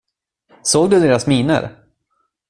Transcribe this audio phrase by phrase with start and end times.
[0.63, 1.69] Såg du deras miner?